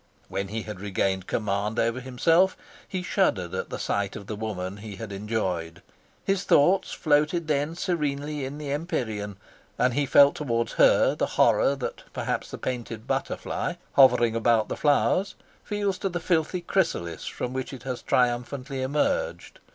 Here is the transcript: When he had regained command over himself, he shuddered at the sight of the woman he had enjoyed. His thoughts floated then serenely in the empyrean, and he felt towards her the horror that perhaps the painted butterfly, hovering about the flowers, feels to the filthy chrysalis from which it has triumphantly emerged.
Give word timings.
When 0.29 0.47
he 0.47 0.63
had 0.63 0.79
regained 0.79 1.27
command 1.27 1.77
over 1.77 1.99
himself, 1.99 2.57
he 2.87 3.03
shuddered 3.03 3.53
at 3.53 3.69
the 3.69 3.77
sight 3.77 4.15
of 4.15 4.25
the 4.25 4.35
woman 4.35 4.77
he 4.77 4.95
had 4.95 5.11
enjoyed. 5.11 5.83
His 6.25 6.43
thoughts 6.43 6.91
floated 6.91 7.47
then 7.47 7.75
serenely 7.75 8.43
in 8.43 8.57
the 8.57 8.71
empyrean, 8.71 9.37
and 9.77 9.93
he 9.93 10.07
felt 10.07 10.33
towards 10.33 10.71
her 10.73 11.13
the 11.13 11.27
horror 11.37 11.75
that 11.75 12.01
perhaps 12.13 12.49
the 12.49 12.57
painted 12.57 13.05
butterfly, 13.05 13.73
hovering 13.93 14.35
about 14.35 14.69
the 14.69 14.75
flowers, 14.75 15.35
feels 15.63 15.99
to 15.99 16.09
the 16.09 16.19
filthy 16.19 16.61
chrysalis 16.61 17.27
from 17.27 17.53
which 17.53 17.71
it 17.71 17.83
has 17.83 18.01
triumphantly 18.01 18.81
emerged. 18.81 19.59